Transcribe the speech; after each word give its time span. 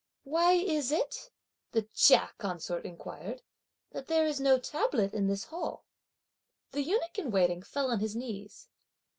"Why 0.23 0.53
is 0.53 0.91
it," 0.91 1.29
the 1.73 1.83
Chia 1.83 2.31
consort 2.39 2.85
inquired, 2.85 3.43
"that 3.91 4.07
there 4.07 4.25
is 4.25 4.39
no 4.39 4.57
tablet 4.57 5.13
in 5.13 5.27
this 5.27 5.43
Hall?" 5.43 5.85
The 6.71 6.81
eunuch 6.81 7.19
in 7.19 7.29
waiting 7.29 7.61
fell 7.61 7.91
on 7.91 7.99
his 7.99 8.15
knees. 8.15 8.67